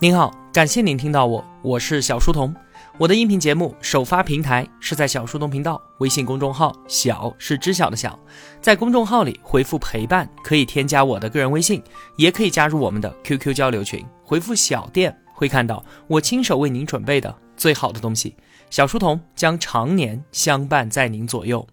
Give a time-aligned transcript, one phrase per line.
[0.00, 2.54] 您好，感谢您听到我，我是小书童。
[2.98, 8.16] 我的音频节目首发平台是在小书童频道微信公众号，小是知晓的小，
[8.60, 11.82] 在公众号里回复陪伴，可以添加我的个人微信，
[12.14, 14.06] 也可以加入我们的 QQ 交流群。
[14.22, 18.36] 回复小店会看到我亲手为您准备的最好的东西，
[18.70, 21.66] 小书童将常年相伴在您左右。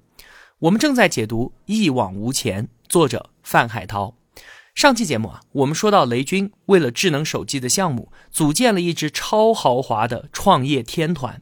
[0.58, 4.16] 我们正在解读《一往无前》，作者范海涛。
[4.76, 11.42] 上期节目啊，我们说到雷军为了智能手机的项目，组建了一支超豪华的创业天团：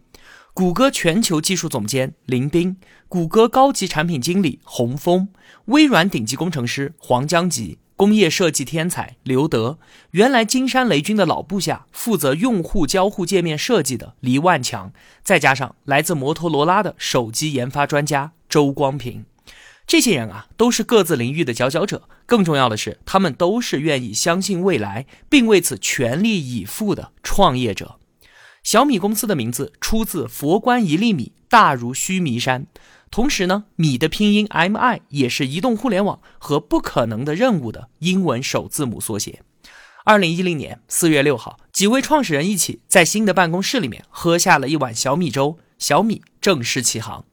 [0.54, 5.30] 谷歌全球技术总监林斌，谷歌高级产品经理洪峰，
[5.66, 9.80] 微软顶级工程师黄江吉，工业设计天才刘德，
[10.12, 19.26] 原来金山雷军的老部下负责用户交互界面设计的黎万强，再加上来自摩托罗拉的手机研发专家周光平。
[19.86, 22.08] 这些人啊，都是各自领域的佼佼者。
[22.26, 28.00] 更重要的是，他们都是愿意相信未来，并为此全力以赴的创业者。
[28.64, 32.66] 小米公司的名字出自“佛观一粒米，大如须弥山”。
[33.12, 39.44] 同时呢，米的拼音 MI 也是移动互联网和不可能的任务的英文首字母缩写。
[40.06, 47.26] 二零一零年四月六号，几位创始人一起在新的办公室里面喝下了一碗小米粥，小米正式起航。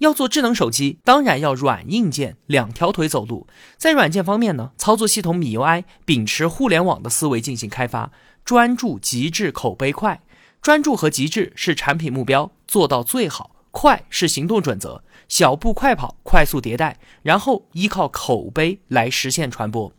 [0.00, 3.46] 要做智能手机，当然要软硬件两条腿走路。
[3.76, 8.10] 在软件方面呢，操作系统米 UI 秉持互联网的思维进行开发，
[8.42, 10.22] 专注、极致、口碑快。
[10.62, 19.92] 专注和极致是产品目标，做到最好；快是行动准则，小步快跑，快速迭代，然后依靠口碑来实现传播。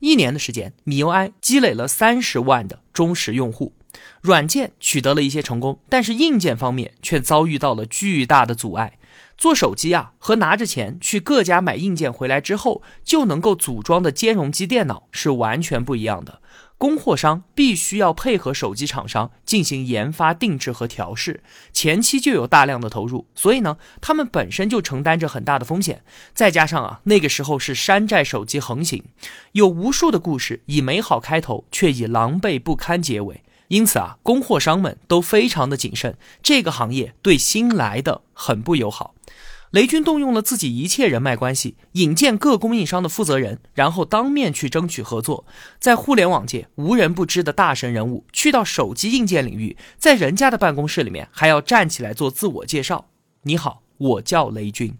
[0.00, 3.74] 一年的时间，米 UI 积累了三十万的忠实用户，
[4.22, 8.98] 软件取得了一些成功，但是硬件方面却遭遇到了巨大的阻碍。
[9.36, 16.40] 做手机啊，和拿着钱去各家买硬件回来之后就能够组装的兼容机电脑是完全不一样的。
[16.76, 26.02] 供货商必须要配合手机厂商进行研发、定制和调试，前期就有大量的投入，所以呢，他们本身就承担着很大的风险。
[26.34, 29.04] 再加上啊，那个时候是山寨手机横行，
[29.52, 33.42] 有无数的故事以美好开头，却以狼狈不堪结尾。
[33.68, 39.14] 因此啊，供货商们都非常的谨慎，这个行业对新来的很不友好。
[39.70, 45.44] 雷军动用了自己一切人脉关系，引荐各供应商的负责人，然后当面去争取合作。
[45.80, 53.08] 在互联网界无人不知的大神人物，去到手机硬件领域，在人家的办公室里面还要站起来做自我介绍
[53.42, 54.96] ：“你好，我叫雷军。”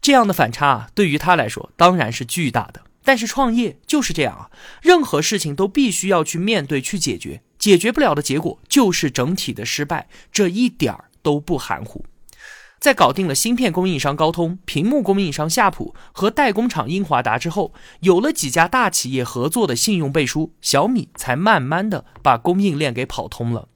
[0.00, 2.80] 这样的反差啊，对于他来说当然是巨大的。
[3.04, 12.04] 但是创业就是这样啊，任何事情都必须要去面对、去解决，解决不了的结果就是整体的失败，这一点儿都不含糊。
[12.78, 23.68] 在搞定了芯片供应商高通、屏幕供应商夏普和代工厂英华达之后，有了几家大企业合作的信用背书，小米才慢慢的把供应链给跑通了。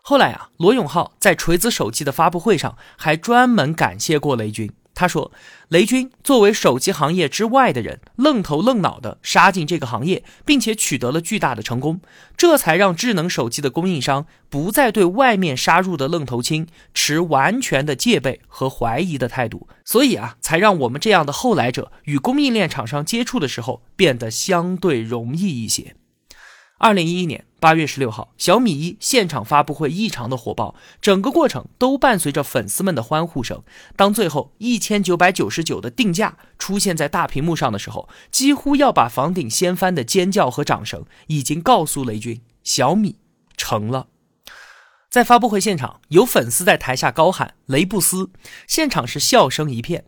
[0.00, 4.72] 后来啊，罗永浩在锤子手机的发布会上还专门感谢过雷军。
[4.96, 5.30] 他说
[5.68, 12.00] ：“雷军作为手机行业之外的人，愣头愣脑的杀进这个行业，并且取得了巨大的成功，
[12.34, 19.68] 这才让智能手机的供应商不再对外面杀入的愣头青持完全的戒备和怀疑的态度。
[19.84, 25.94] 所以啊，才让我们这样的后来者与供应链厂商接触的时候变得相对容易一些。”
[26.78, 33.62] 二零一一年八月十六号，小米一现场发布会异常的火爆，整个过程都伴随着粉丝们的欢呼声。
[33.96, 43.16] 当最后一千九百九十九的定价出现在大屏幕上的时候，几乎要把房顶掀翻的尖叫和掌声，已经告诉雷军，小米
[43.56, 44.08] 成了。
[45.08, 48.30] 在发布会现场，有粉丝在台下高喊“雷布斯”，
[48.68, 50.04] 现场是笑声一片。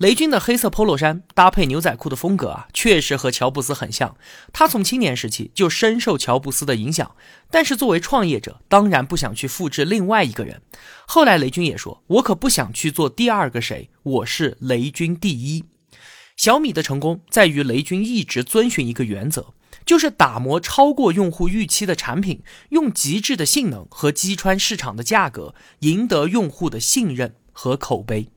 [0.00, 4.16] 雷军的黑色 polo 衫搭配牛仔裤的风格啊，确实和乔布斯很像。
[4.50, 7.14] 他从青年时期就深受乔布斯的影响，
[7.50, 10.62] 但是作为创业者，当然不想去复制另外一个人。
[11.06, 15.66] 后来雷军也说：“我可不想去做第二个谁，我是雷军第一。”
[16.34, 19.52] 小米的成功在于雷军一直遵循一个原则，
[19.84, 28.30] 就是打磨超过用户预期的产品，用极致的性能和击穿市场的价格，赢得用户的信任和口碑。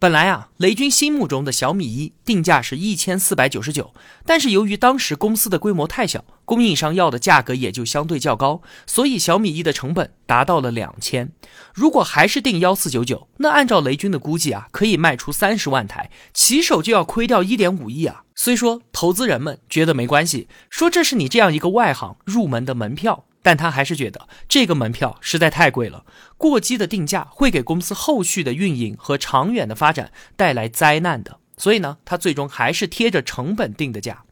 [0.00, 3.92] 本来啊，雷军心目中的小米一定价是一千四百九十九，
[4.24, 11.30] 但是由于当时公司的规模太小，供应商要的价格也就相对较高，所以小米一的成本达到了两千。
[11.74, 18.22] 如果还是定幺四九九，那按照雷军的估计啊，可以卖出三十万台，起手就要亏掉一点五亿啊。
[18.34, 23.26] 虽说投资人们觉得没关系，说这是你这样一个外行入门的门票。
[23.42, 26.04] 但他还是觉得这个门票实在太贵了，
[26.36, 31.38] 过激的定价会给公司后续的运营和长远的发展带来灾难的。
[31.56, 34.24] 所以呢，他最终还是贴着成本定的价。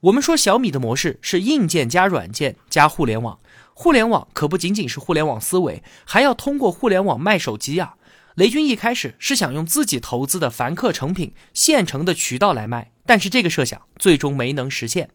[0.00, 3.38] 我们说小米的模式是硬件加软件加互联网，
[3.74, 7.96] 互联网可不仅仅是互联网思维，还要通过互联网卖手机啊。
[8.38, 15.10] 雷军一开始是想用自己投资的凡客成品现成的渠道来卖，但是这个设想最终没能实现。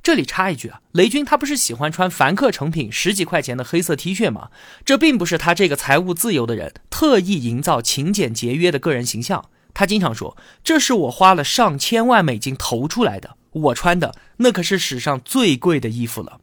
[0.00, 4.50] 这里插一句啊，雷军他不是喜欢穿凡客成品十几块钱的黑色 T 恤吗？
[4.84, 9.46] 这并不是他这个财务自由的人特意营造勤俭节约的个人形象。
[9.74, 16.38] 他经常说，这是我花了上千万美金投出来的，我穿的那可是史上最贵的衣服了。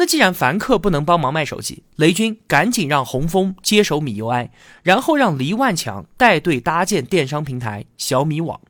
[0.00, 4.50] 那既然凡客不能帮忙卖手机，雷军赶紧让洪峰接手米 UI，
[4.84, 8.60] 然后让黎万强带队搭建电商平台小米网。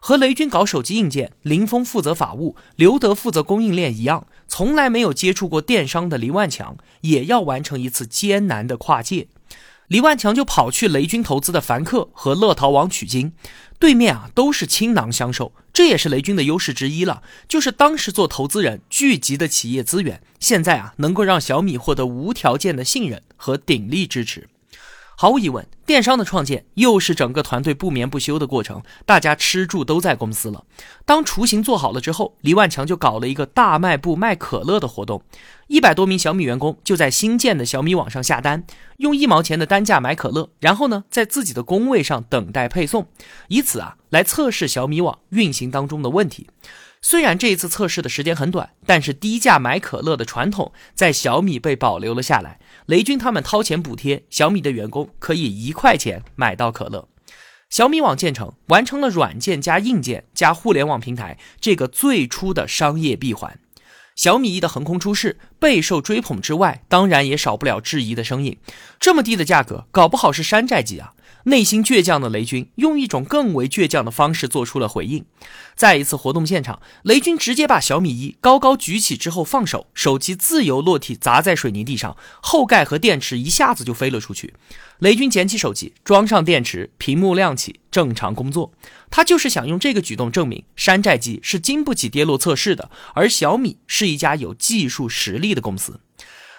[0.00, 9.28] 和雷军搞手机硬件，林峰负责法务，刘德负责供应链一样，从来没有接触过电商的黎万强也要完成一次艰难的跨界。
[9.92, 13.34] 黎万强就跑去雷军投资的凡客和乐淘网取经，
[13.78, 17.22] 对面啊都是倾囊相授，这也是雷军的优势之一了。
[17.46, 24.48] 就是当时做投资人聚集的企业资源，现在啊能够让小米获得无条件的信任和鼎力支持。
[25.22, 30.64] 毫无疑问，电商的创建又是整个团队不眠不休的过程，大家吃住都在公司了。
[31.06, 35.22] 当雏形做好了之后，李万强就搞了一个大卖部卖可乐的活动，
[35.68, 38.64] 一百多名小米员工就在新建的小米网上下单，
[38.96, 43.06] 用一毛钱的单价买可乐，然后呢，在自己的工位上等待配送，
[43.46, 46.48] 以此啊来测试小米网运行当中的问题。
[47.04, 52.60] 虽然这一次测试的时间很短，但是低价买可乐的传统在小米被保留了下来。
[52.86, 57.08] 雷军他们掏钱补贴，小米的员工可以一块钱买到可乐。
[57.68, 63.58] 小米网建成，完成了软件加硬件加互联网平台这个最初的商业闭环。
[64.14, 68.58] 小米一的横空出世，备受追捧之外，当然也少不了质疑的声音。
[69.00, 71.14] 这么低的价格，搞不好是山寨机啊！
[71.44, 75.24] 内心倔强的雷军用一种更为倔强的方式做出了回应。
[75.74, 84.54] 在一次活动现场，雷军直接把小米一高高举起之后放手，手机自由落体砸在水泥地上，后盖和电池一下子就飞了出去。
[84.98, 88.72] 雷军捡起手机，装上电池，屏幕亮起，正常工作。
[89.10, 96.00] 他就是想用这个举动证明，山寨机是经不起跌落测试的，而小米是一家有技术实力的公司。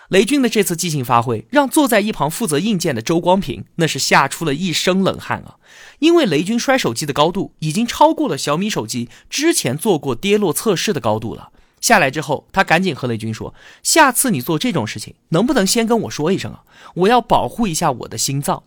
[0.09, 5.55] 雷军的这次即兴发挥，让坐在一旁负责硬件的周光平那是吓出了一身冷汗啊！
[5.99, 11.49] 因为雷军摔手机的高度已经超过了小米手机之前做过跌落测试的高度了。
[11.81, 13.53] 下来之后，他赶紧和雷军说
[13.83, 16.63] ：“下次你做这种事情，能不能先跟我说一声啊？
[16.95, 18.63] 我要保护一下我的心脏。”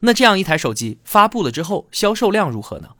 [0.00, 2.90] 那这样一台手机发布了之后，销售量如何呢？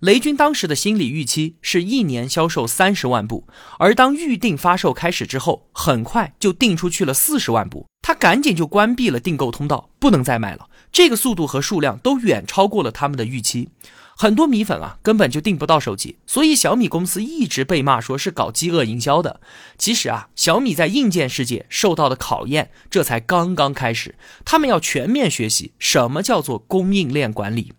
[0.00, 3.48] 雷军当时的心理预期是一年销售三十万部，
[3.80, 10.68] 而当预定发售开始之后，很快就订出去了四十万部，他赶紧就关闭了订购通道，不能再卖了。
[10.92, 13.70] 这个速度和数量都远超过了他们的预期，
[14.16, 19.40] 很多米粉啊根本就订不到手机，所以小米公司一直被骂说是搞饥饿营销的。
[19.76, 24.14] 其实啊，小米在硬件世界受到的考验这才刚刚开始，
[24.44, 27.72] 他们要全面学习什么叫做供应链管理。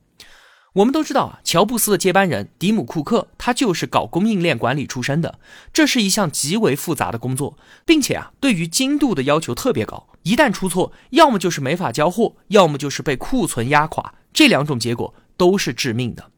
[0.74, 5.40] 我们都知道啊，乔布斯的接班人迪姆·库克，他就是搞供应链管理出身的。
[5.74, 10.08] 这是一项极为复杂的工作，并且啊，对于精度的要求特别高。
[10.24, 16.30] 一旦出错，要么就是没法交货，要么就是被库存压垮，这两种结果都是致命的。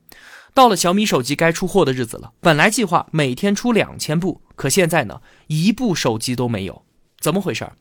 [0.53, 6.83] 到了小米手机该出货的日子了，本来计划每天出两千部，可现在呢，一部手机都没有，
[7.19, 7.73] 怎么回事儿？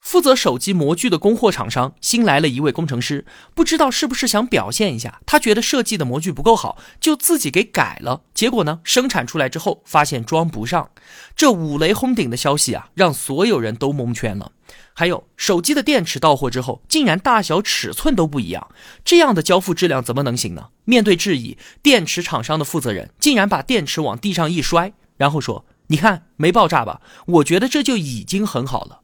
[0.00, 8.22] 负责手机模具的供货厂商新来了一位工程师，不知道是不是想表现一下，他觉得设计的模具不够好，就自己给改了。
[8.34, 10.90] 结果呢，生产出来之后发现装不上。
[11.36, 14.52] 这五雷轰顶的消息啊，让所有人都蒙圈了。
[14.94, 18.68] 还有手机的电池到货之后，竟然大小尺寸都不一样，
[19.04, 20.68] 这样的交付质量怎么能行呢？
[20.84, 27.00] 面对质疑，电池厂商的负责人竟然把电池往地上一摔，然后说：“你看没爆炸吧？
[27.26, 29.00] 我觉得这就已经很好了。”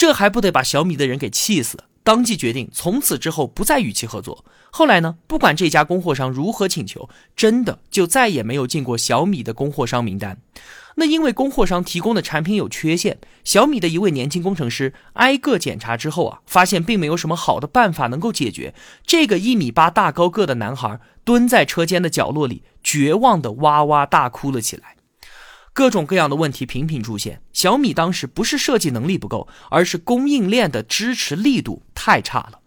[0.00, 1.84] 这还不得把小米的人给气死？
[2.02, 4.46] 当即决定从此之后不再与其合作。
[4.70, 10.38] 后来呢，不管这家供货商如何请求，真的就再也没有进过小米的供货商名单。
[10.94, 18.72] 那因为供货商提供的产品有缺陷，小米的一位年轻工程师挨个检查之后啊，发现并没有什么好的办法能够解决。
[19.04, 24.96] 这个一米八大高个的男孩蹲在车间的角落里，绝望的哇哇大哭了起来。
[25.80, 32.60] 各种各样的问题频频出现，小米当时不是设计能力不够，而是供应链的支持力度太差了。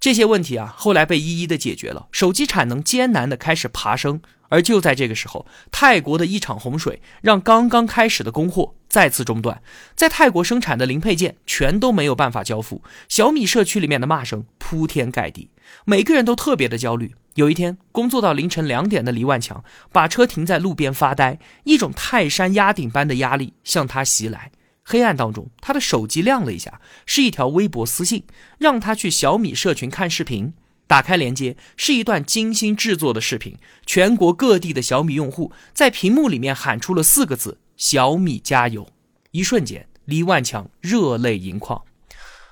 [0.00, 4.22] 这些问题啊，后来被一一的解决了，手机产能艰难的开始爬升。
[4.48, 9.60] 而就在这个时候，泰国的一场洪水让刚刚开始的供货再次中断，
[9.94, 15.50] 在泰国生产的零配件全都没有办法交付，小米社区里面的骂声铺天盖地，
[15.84, 17.14] 每个人都特别的焦虑。
[17.36, 19.62] 有一天，工作到凌晨两点的黎万强
[19.92, 24.50] 把车停在路边发呆，一种泰山压顶般的压力向他袭来。
[24.82, 28.24] 黑暗当中，他的手机亮了一下，是一条微博私信，
[28.56, 30.54] 让他去小米社群看视频。
[30.86, 33.58] 打开链接，是一段精心制作的视频。
[33.84, 38.88] 全国各地的小米用户在屏幕里面喊出了四个字：“小米加油！”
[39.32, 41.82] 一瞬间，李万强热泪盈眶。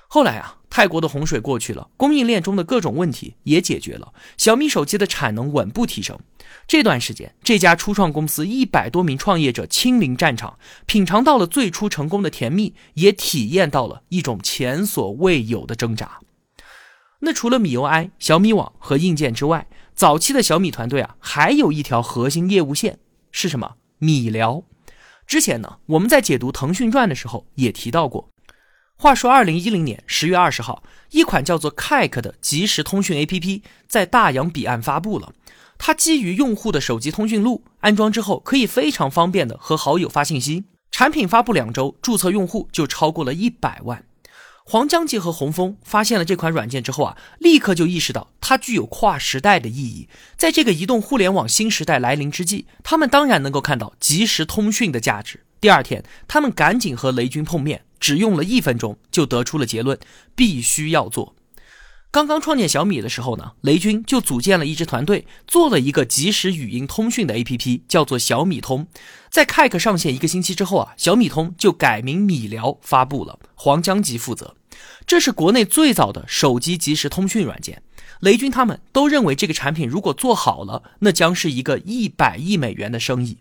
[0.07, 6.19] 后来啊，泰国的洪水过去了，供应链中的各种问题也解决了，小米手机的产能稳步提升。
[6.67, 16.19] 这段时间，这家初创公司一百多名创业者亲临战场，品尝到了最初成功的甜蜜，也体验到了一种前所未有的挣扎。
[17.19, 22.99] 那除了米 UI、小米网和硬件之外，早期的小米团队啊，还有一条核心业务线
[23.31, 23.75] 是什么？
[23.99, 24.61] 米聊。
[25.25, 28.34] 之前呢，我们在解读腾讯传的时候也提到过。
[28.97, 35.33] 话说，二零一零年十月二十号，一款叫做 Kik 的即时通讯 APP 在大洋彼岸发布了。
[35.77, 40.63] 它基于用户的手机通讯录，安装之后可以非常方便的和好友发信息。
[40.91, 44.05] 产品发布两周，注册用户就超过了一百万。
[44.63, 50.07] 黄江杰和洪峰发现了这款软件之后啊，立刻就意识到它具有跨时代的意义。
[50.37, 55.43] 在这个移动互联网新时代来临之际，他们当然能够看到即时通讯的价值。
[55.59, 59.97] 第二天，他们赶紧和雷军碰面，只用了一分钟就得出了结论：
[60.35, 61.35] 必须要做。
[62.11, 68.87] 刚刚创建小米的时候呢，雷军就组建了一支团队，做了一个即时语音通讯的 APP，叫做小米通。
[69.31, 74.55] 在 Kik 上线一个星期之后啊，小米通就改名米聊发布了，黄江吉负责。
[75.07, 77.81] 这是国内最早的手机即时通讯软件。
[78.19, 83.39] 雷军他们都认为这个产品如果做好了，那将是一个一百亿美元的生意。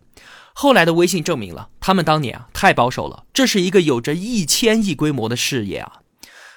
[0.56, 6.00] 后来的微信证明了，他们当年啊太保守了，这是一个有着一千亿规模的事业啊。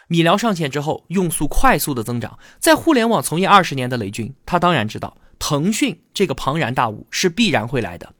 [0.07, 2.37] 米聊上线之后，用速快速的增长。
[2.59, 8.13] 在互联网从业二十年的雷军，他当然知道腾讯这个庞然大物是必然会来的。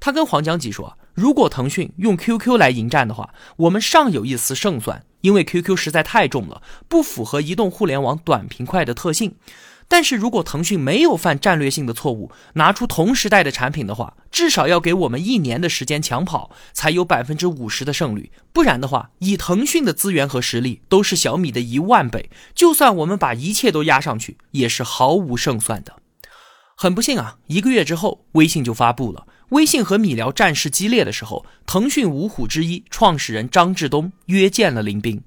[0.00, 9.36] 他跟黄江吉说：“如果腾讯用 QQ 来迎战的话，我们尚有一丝胜算，因为 QQ 实在太重了，不符合移动互联网短平快的特性。”
[9.90, 18.30] 但是如果腾讯没有犯战略性的错误，拿出同时代的产品的话，至少要给我们一年的时间抢跑，才有百分之五十的胜率。
[18.52, 22.28] 不然的话，以腾讯的资源和实力，都是小米的一万倍。
[22.54, 25.94] 就算我们把一切都压上去，也是毫无胜算的。
[26.76, 29.26] 很不幸啊，一个月之后，微信就发布了。
[29.48, 35.22] 微信和米聊战事激烈的时候，腾讯五虎之一创始人张志东约见了林斌。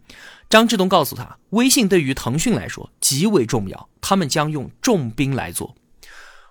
[0.51, 5.73] 张志东告诉他，微信对于腾讯来说极为重要，他们将用重兵来做。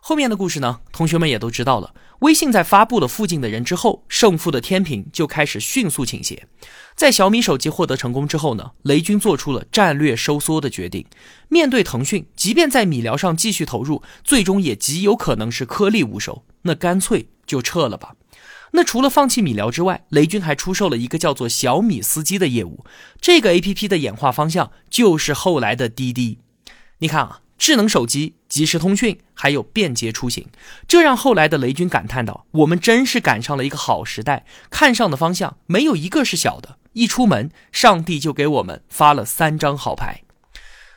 [0.01, 1.93] 后面的故事呢，同学们也都知道了。
[2.21, 6.49] 微信在发布了附近的人之后，胜负的天平就开始迅速倾斜。
[6.95, 11.05] 在小米手机获得成功之后呢，雷军做出了战略收缩的决定。
[11.51, 16.43] 面对腾讯，即便在米聊上继续投入，最终也极有可能是颗粒无收。
[16.63, 18.15] 那干脆就撤了吧。
[18.73, 22.85] 那除了放弃米聊之外，雷军还出售了一个叫做小米司机的业务。
[23.21, 26.39] 这个 A P P 的演化方向就是后来的滴滴。
[26.99, 30.47] 你看啊，智能手机、即时通讯，还有便捷出行，
[30.87, 36.77] 这让后来的雷军感叹道：“我们真是赶上了一个好时代，看上的方向没有一个是小的。
[36.93, 40.23] 一出门，上帝就给我们发了三张好牌。”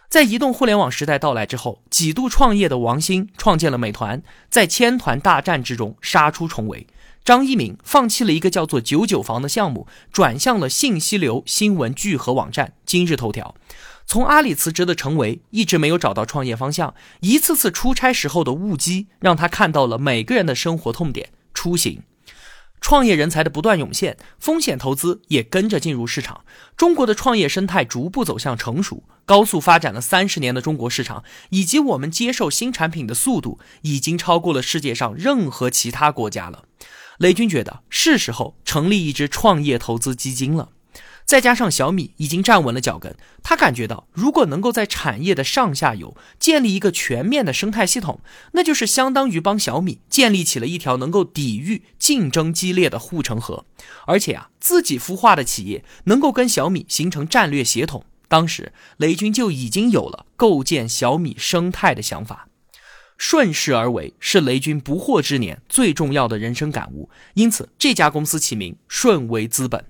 [0.10, 6.86] 在移动互联网时代到来之后，几度创业的王兴创建了美团，在千团大战之中杀出重围。
[7.25, 13.56] 张一鸣放弃了一个叫做“九九房”的项目，转向了信息流新闻聚合网站今日头条。
[14.06, 22.01] 从阿里辞职的陈维一直没有找到创业方向，一次次出差时候的误机让他看到了每个人的生活痛点：出行。
[22.82, 26.44] 创业人才的不断涌现，风险投资也跟着进入市场。
[26.75, 36.65] 中国的创业生态逐步走向成熟，高速发展了三十年的中国市场，以及我们接受新产品的速度，已经超过了世界上任何其他国家了。
[37.20, 40.70] 雷军觉得是时候成立一支创业投资基金了，
[41.25, 48.20] 再加上小米已经站稳了脚跟，他感觉到如果能够在产业的上下游建立一个全面的生态系统，
[48.53, 53.65] 那就是相当于帮小米建立起了一条能够抵御竞争激烈的护城河，
[54.05, 58.03] 而且啊，自己孵化的企业能够跟小米形成战略协同。
[58.27, 62.48] 当时雷军就已经有了构建小米生态的想法。
[63.17, 69.86] 顺势而为是雷军不惑之年最重要的人生感悟，因此这家公司起名顺为资本。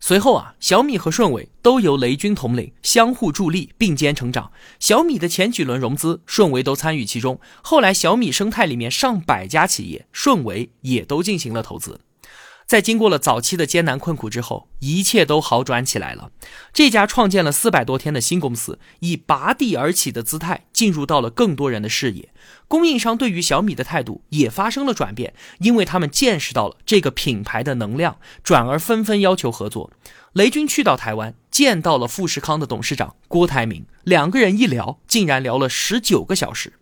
[0.00, 4.50] 随后啊，小米和顺为都由雷军统领，相互助力，并肩成长。
[4.80, 7.38] 小米的前几轮融资，顺为都参与其中。
[7.62, 12.00] 后来小米生态里面上百家企业，顺为也都进行了投资。
[12.66, 16.30] 在经过了早期的艰难困苦之后，一切都好转起来了。
[16.72, 22.30] 这家创建了四百多天的新公司，以拔地而起的姿态进入到了更多人的视野。
[22.66, 29.92] 供应商对于小米的态度也发生了转变，因为他们见识到了这个品牌的能量，转而纷纷要求合作。
[30.32, 36.72] 雷军去到台湾，见到了富士康的董事长郭台铭，两个人一聊，竟然聊了十九个小时。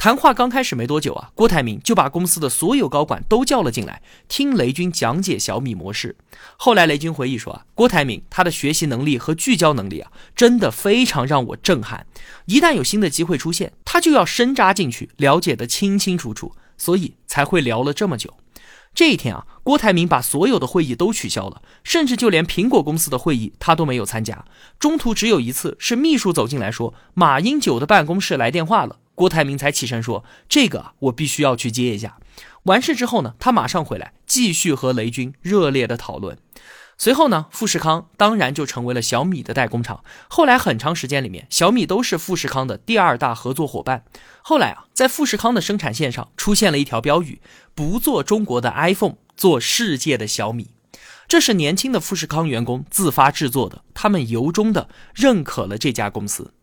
[0.00, 6.16] 谈话刚开始没多久啊，郭台铭就把公司的所有高管都叫了进来，听雷军讲解小米模式。
[6.56, 12.06] 后来雷军回忆说啊，郭台铭他的学习能力和聚焦能力啊，真的非常让我震撼。
[12.46, 18.32] 一旦有新的机会出现，他就要深扎进去，了解得清清楚楚，所以才会聊了这么久。
[18.94, 24.46] 这一天啊，郭台铭把所有的会议都取消了，甚至就连苹果公司的会议他都没有参加。
[24.78, 28.96] 中途只有一次是秘书走进来说，马英九的办公室来电话了。
[29.20, 32.16] 郭台铭才起身说：“这个我必须要去接一下。”
[32.64, 36.38] 完事之后呢，他马上回来继续和雷军热烈的讨论。
[36.96, 40.02] 随后呢，富士康当然就成为了小米的代工厂。
[40.28, 44.04] 后来很长时间里面，小米都是富士康的第二大合作伙伴。
[44.40, 47.42] 后来啊，在富士康的生产线上出现了一条标语
[47.76, 50.70] ：“不做中国的 iPhone，做世界的小米。”
[51.28, 56.54] 这是年轻的富士康员工自发制作的，他们由衷的认可了这家公司。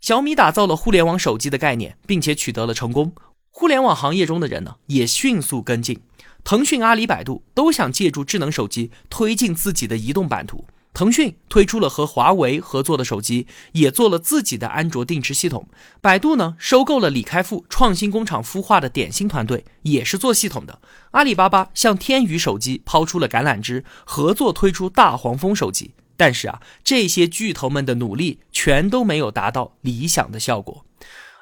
[0.00, 3.12] 小米打造了互联网手机的概念，并且取得了成功。
[3.50, 6.00] 互联网行业中的人呢，也迅速跟进。
[6.44, 10.64] 腾讯、阿里、百度都想借助智能手机推进自己的移动版图。
[10.94, 15.68] 腾讯推出了和华为合作的手机，也做了自己的安卓定制系统。
[16.00, 20.80] 百度呢，收购了李开复创新工厂孵化的点心团队，也是做系统的。
[21.10, 25.92] 阿里巴巴向天娱手机抛出了橄榄枝，合作推出大黄蜂手机。
[26.18, 30.84] 但是啊，这些巨头们的努力全都没有达到理想的效果。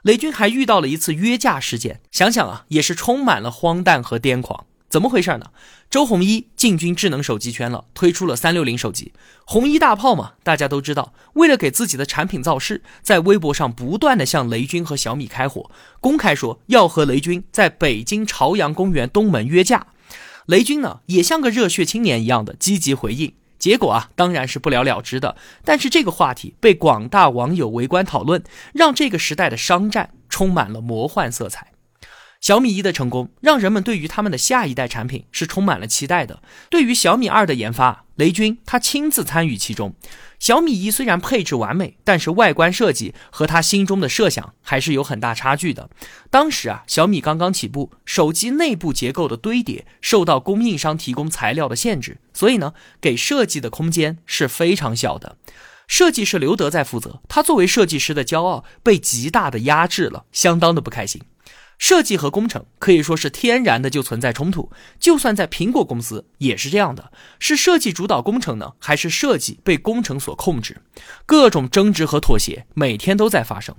[0.02, 4.66] 雷军还遇到了一次约架事件，想想啊，也是充满了荒诞和癫狂。
[4.88, 5.50] 怎么回事呢？
[5.90, 9.12] 周鸿祎进军智能手机圈了，推出了三六零手机。
[9.44, 19.88] 红衣大炮嘛，大家都知道，为了给自己的产品造势，在微博上不断的向雷军和小米开火，公开说要和雷军在北京朝阳公园东门约架。
[20.46, 23.32] 雷军呢，也像个热血青年一样的积极回应。
[23.58, 25.36] 结果啊，当然是不了了之的。
[25.64, 28.42] 但是这个话题被广大网友围观讨论，
[28.72, 31.72] 让这个时代的商战充满了魔幻色彩。
[32.46, 36.44] 小米一的成功，让人们对于他们的下一代产品是充满了期待的。
[36.70, 39.96] 对于小米二的研发，雷军他亲自参与其中。
[40.38, 45.90] 小米一虽然配置完美，但是外观设计和他心中的设想还是有很大差距的。
[46.30, 55.36] 当时啊，小米刚刚起步，手机内部结构的堆叠受到供应商提供材料的限制，所以呢，给设计的空间是非常小的。
[55.88, 61.20] 设计师刘德在负责，他作为设计师的骄傲被极大的压制了，相当的不开心。
[61.78, 70.80] 设计和工程可以说是天然的就存在冲突，就算在苹果公司也是这样的，是设计主导工程呢，还是设计被工程所控制？
[71.26, 73.74] 各种争执和妥协每天都在发生。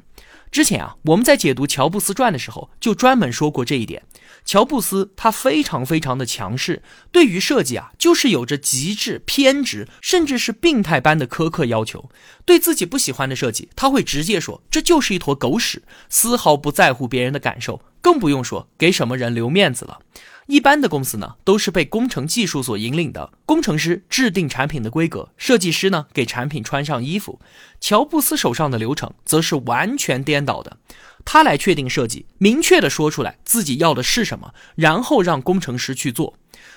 [0.52, 4.04] 之前啊，我们在解读乔布斯传的时候，就专门说过这一点。
[4.46, 6.82] 乔布斯他非常非常的强势，
[7.12, 12.10] 对于设计啊，就是有着极致偏执，甚至是病态般的苛刻要求。
[12.46, 20.00] 对自己不喜欢的设计，他会直接说这就是一坨狗屎，丝毫不在乎别人的感受，更不用说给什么人留面子了。
[20.46, 27.42] 一般的公司呢，都是被工程技术所引领的，工程师制定产品的规格，设计师呢给产品穿上衣服。
[27.82, 30.78] 乔布斯手上的流程则是完全颠倒的，
[31.26, 36.36] 他来确定设计，明确的说出来自己要的是什么，然后让工程师去做。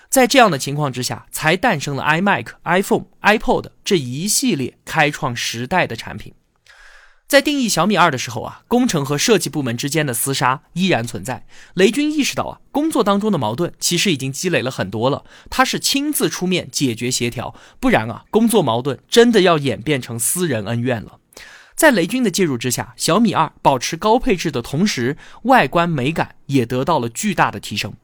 [0.09, 6.35] 在这样的情况之下，才诞生了 iMac、iPhone、iPod 这一系列开创时代的产品。
[7.31, 11.47] 在定义小米二的时候啊，工程和设计部门之间的厮杀依然存在。
[11.75, 21.21] 雷军意识到啊，工作当中的矛盾其实已经积累了很多了，他是亲自出面解决协调，不然啊，工作矛盾真的要演变成私人恩怨了。
[21.77, 27.95] 在雷军的介入之下，小米二保持高配置的同时，外观美感也得到了巨大的提升。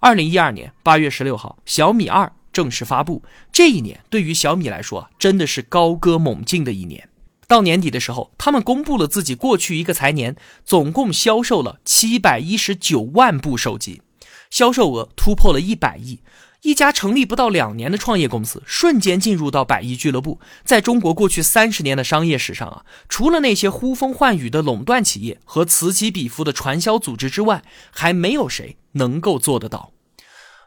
[0.00, 3.22] 二零一二年八月十六号，小米二正式发布。
[3.50, 7.08] 这一年对于小米来说，真的是高歌猛进的一年。
[7.46, 14.02] 到年底的时候，他们公布了自己过去一个财年总共销售了七百一十九万部手机，
[14.50, 16.20] 销售额突破了一百亿。
[16.62, 20.40] 一家成立不到两年的创业公司，瞬间进入到百亿俱乐部。
[20.64, 29.92] 在中国过去三十年的商业史上啊，除了那些呼风唤雨的垄断企业和此起彼伏的传销组织之外，还没有谁能够做得到。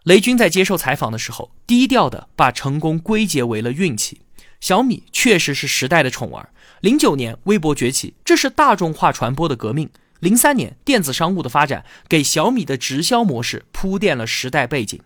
[0.03, 4.21] 雷军在接受采访的时候，低调的把成功归结为了运气。
[4.61, 6.49] 小米确实是时代的宠儿。
[6.81, 9.89] 零九年，微博崛起，这是大众化传播的革命。
[10.19, 14.99] 零三年，电子商务的发展给小米的直销模式铺垫了时代背景。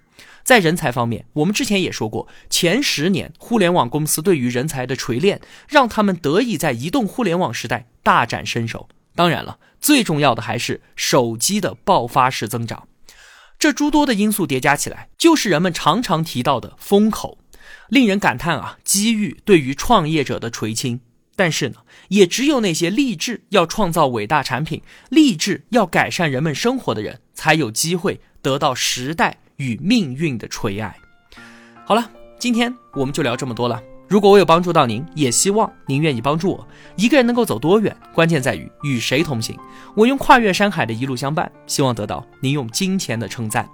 [0.44, 8.90] 在人才方面，我们之前也说过，前十年互联网公司对于人才的锤炼，让他们得以在移动互联网时代大展身手。
[9.16, 12.88] 当然了，最重要的还是手机的爆发式增长。
[13.58, 17.38] 这诸多的因素叠加起来，就是人们常常提到的风口，
[17.88, 18.78] 令人感叹啊！
[18.84, 21.00] 机遇对于创业者的垂青。
[21.42, 21.78] 但是呢，
[22.10, 30.96] 也只有那些立志要创造伟大产品、立志要改善人们生活的人，才有机会得到时代与命运的垂爱。
[31.84, 33.82] 好了，今天我们就聊这么多了。
[34.08, 36.68] 如果我有帮助到您，也希望您愿意帮助我。
[36.96, 39.58] 一个人能够走多远，关键在于与谁同行。
[39.96, 43.68] 我用跨越山海的一路相伴，希望得到您用金钱的称赞。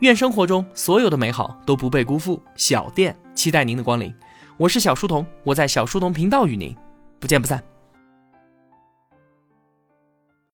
[0.00, 2.42] 愿生活中所有的美好都不被辜负。
[2.54, 4.14] 小店期待您的光临。
[4.58, 6.76] 我是小书童，我在小书童频道与您
[7.24, 7.73] 不见不散。